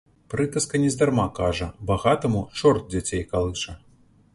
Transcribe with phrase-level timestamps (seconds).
[0.33, 3.83] Прыказка нездарма кажа, багатаму чорт дзяцей калыша.